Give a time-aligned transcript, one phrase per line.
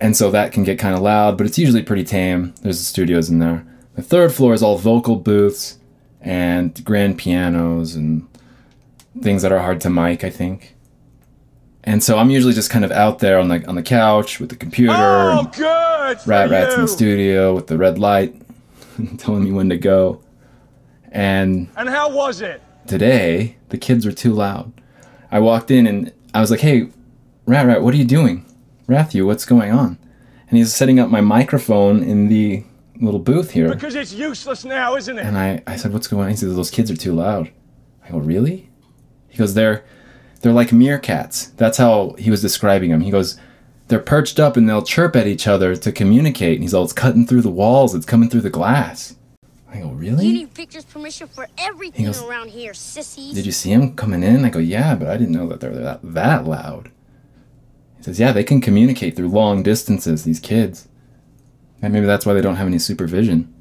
[0.00, 2.54] And so that can get kind of loud, but it's usually pretty tame.
[2.62, 3.66] There's the studios in there.
[3.94, 5.78] The third floor is all vocal booths
[6.20, 8.26] and grand pianos and
[9.22, 10.74] things that are hard to mic, I think.
[11.84, 14.50] And so I'm usually just kind of out there on the on the couch with
[14.50, 16.18] the computer Oh, good.
[16.26, 18.34] rat rats in the studio with the red light
[19.18, 20.20] telling me when to go.
[21.12, 22.60] And And how was it?
[22.86, 24.72] today the kids were too loud.
[25.30, 26.88] I walked in and I was like, "Hey,
[27.46, 28.44] Rat Rat, what are you doing?
[28.88, 29.98] Rathu, what's going on?"
[30.48, 32.64] And he's setting up my microphone in the
[33.00, 33.68] little booth here.
[33.68, 35.24] Because it's useless now, isn't it?
[35.24, 37.50] And I, I said, "What's going on?" He said, "Those kids are too loud."
[38.06, 38.70] I go, "Really?"
[39.28, 39.84] He goes, "They're
[40.40, 43.00] they're like meerkats." That's how he was describing them.
[43.00, 43.38] He goes,
[43.88, 46.92] "They're perched up and they'll chirp at each other to communicate." And he's all, "It's
[46.92, 47.94] cutting through the walls.
[47.94, 49.15] It's coming through the glass."
[49.76, 53.34] I go, "Really?" You need Victor's permission for everything goes, around here, sissies.
[53.34, 54.44] Did you see him coming in?
[54.44, 56.90] I go, yeah, but I didn't know that they're that, that loud.
[57.98, 60.88] He says, yeah, they can communicate through long distances, these kids.
[61.82, 63.52] And maybe that's why they don't have any supervision.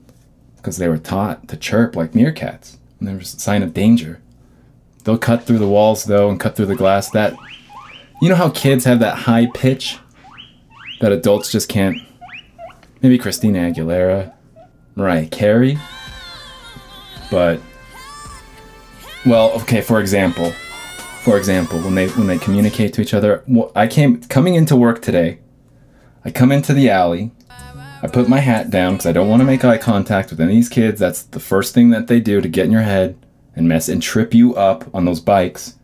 [0.58, 4.22] Because they were taught to chirp like meerkats when there's a sign of danger.
[5.04, 7.12] They'll cut through the walls, though, and cut through the glass.
[7.12, 7.36] That,
[8.22, 10.00] you know how kids have that high pitch
[11.02, 11.98] that adults just can't?
[13.02, 14.34] Maybe Christina Aguilera,
[14.96, 15.78] Mariah Carey.
[17.30, 17.60] But
[19.26, 20.52] well, okay, for example,
[21.24, 23.44] for example, when they when they communicate to each other,
[23.76, 25.40] I came coming into work today.
[26.24, 27.32] I come into the alley.
[27.50, 30.52] I put my hat down because I don't want to make eye contact with any
[30.52, 31.00] of these kids.
[31.00, 33.18] That's the first thing that they do to get in your head
[33.56, 35.76] and mess and trip you up on those bikes.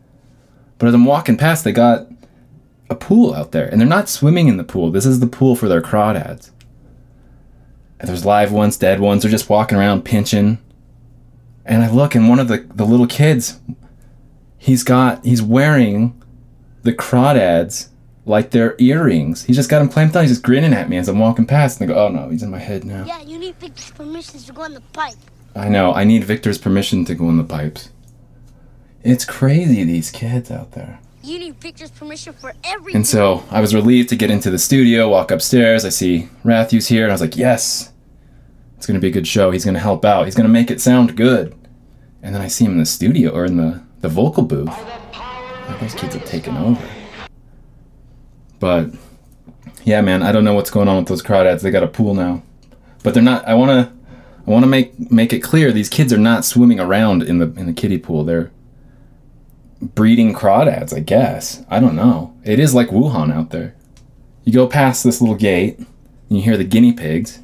[0.78, 2.06] But as I'm walking past, they got
[2.90, 4.90] a pool out there, and they're not swimming in the pool.
[4.90, 6.50] This is the pool for their crawdads.
[7.98, 9.22] And there's live ones, dead ones.
[9.22, 10.58] They're just walking around pinching.
[11.64, 13.60] And I look, and one of the, the little kids,
[14.58, 16.20] he's got, he's wearing
[16.82, 17.88] the crawdads
[18.24, 19.44] like they're earrings.
[19.44, 20.22] He's just got them clamped on.
[20.22, 21.80] He's just grinning at me as I'm walking past.
[21.80, 23.04] And I go, oh no, he's in my head now.
[23.04, 25.14] Yeah, you need Victor's permission to go in the pipe.
[25.54, 27.90] I know, I need Victor's permission to go in the pipes.
[29.04, 31.00] It's crazy, these kids out there.
[31.22, 32.96] You need Victor's permission for everything.
[32.96, 35.84] And so I was relieved to get into the studio, walk upstairs.
[35.84, 37.91] I see Rathu's here, and I was like, yes,
[38.82, 39.52] it's going to be a good show.
[39.52, 40.24] He's going to help out.
[40.24, 41.54] He's going to make it sound good.
[42.20, 44.66] And then I see him in the studio or in the, the vocal booth.
[44.66, 46.84] Like, those kids have taken over.
[48.58, 48.90] But
[49.84, 51.62] yeah, man, I don't know what's going on with those crawdads.
[51.62, 52.42] They got a pool now,
[53.04, 53.46] but they're not.
[53.46, 53.92] I want to,
[54.48, 57.52] I want to make make it clear these kids are not swimming around in the
[57.52, 58.24] in the kiddie pool.
[58.24, 58.50] They're
[59.80, 61.64] breeding crawdads, I guess.
[61.70, 62.34] I don't know.
[62.42, 63.76] It is like Wuhan out there.
[64.42, 65.86] You go past this little gate, and
[66.30, 67.38] you hear the guinea pigs,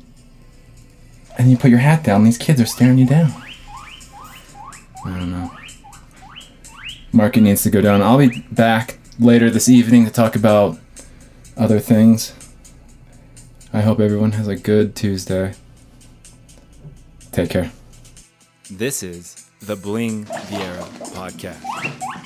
[1.38, 2.24] and you put your hat down.
[2.24, 3.32] These kids are staring you down.
[5.04, 5.50] I don't know.
[7.12, 8.02] Market needs to go down.
[8.02, 10.78] I'll be back later this evening to talk about
[11.56, 12.34] other things.
[13.72, 15.54] I hope everyone has a good Tuesday.
[17.32, 17.70] Take care.
[18.70, 20.84] This is the Bling Viera
[21.14, 22.17] podcast.